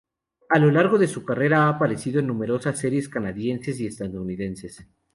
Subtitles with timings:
[0.49, 4.87] A lo largo de su carrera ha aparecido en numerosas series canadienses y estadounidenses.